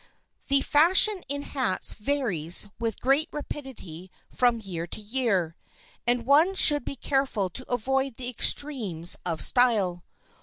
The 0.47 0.61
fashion 0.61 1.23
in 1.29 1.43
hats 1.43 1.93
varies 1.93 2.67
with 2.79 2.99
great 2.99 3.29
rapidity 3.31 4.09
from 4.31 4.59
year 4.59 4.87
to 4.87 4.99
year, 4.99 5.55
and 6.07 6.25
one 6.25 6.55
should 6.55 6.83
be 6.83 6.95
careful 6.95 7.51
to 7.51 7.71
avoid 7.71 8.15
the 8.15 8.27
extremes 8.27 9.15
of 9.27 9.43
style. 9.43 10.03